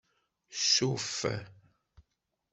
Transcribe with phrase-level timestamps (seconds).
[0.71, 1.13] Suff.